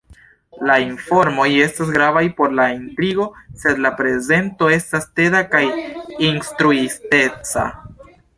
La 0.69 0.75
informoj 0.83 1.43
estas 1.65 1.91
gravaj 1.97 2.23
por 2.39 2.55
la 2.59 2.65
intrigo, 2.77 3.27
sed 3.65 3.83
la 3.87 3.93
prezento 4.01 4.71
estas 4.79 5.07
teda 5.21 5.43
kaj 5.53 5.63
instruisteca. 6.31 7.69